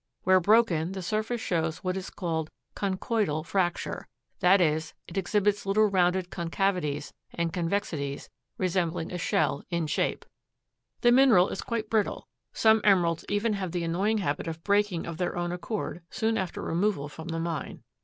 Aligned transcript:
Where 0.23 0.39
broken, 0.39 0.93
the 0.93 1.03
surface 1.03 1.41
shows 1.41 1.83
what 1.83 1.95
is 1.95 2.09
called 2.09 2.49
conchoidal 2.75 3.45
fracture, 3.45 4.07
i. 4.41 4.55
e. 4.55 4.57
it 5.07 5.15
exhibits 5.15 5.63
little 5.67 5.85
rounded 5.85 6.31
concavities 6.31 7.13
and 7.35 7.53
convexities 7.53 8.27
resembling 8.57 9.11
a 9.11 9.19
shell 9.19 9.61
in 9.69 9.85
shape. 9.85 10.25
The 11.01 11.11
mineral 11.11 11.49
is 11.49 11.61
quite 11.61 11.91
brittle. 11.91 12.27
Some 12.51 12.81
emeralds 12.83 13.25
even 13.29 13.53
have 13.53 13.73
the 13.73 13.83
annoying 13.83 14.17
habit 14.17 14.47
of 14.47 14.63
breaking 14.63 15.05
of 15.05 15.17
their 15.17 15.37
own 15.37 15.51
accord 15.51 16.01
soon 16.09 16.35
after 16.35 16.63
removal 16.63 17.07
from 17.07 17.27
the 17.27 17.39
mine. 17.39 17.83